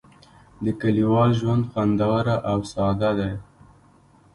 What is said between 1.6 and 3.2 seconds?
خوندور او ساده